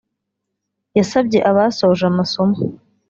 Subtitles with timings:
[0.97, 2.57] yasabye abasoje amasomo